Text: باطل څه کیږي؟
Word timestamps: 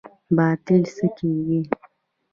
باطل 0.35 0.81
څه 0.95 1.05
کیږي؟ 1.17 1.59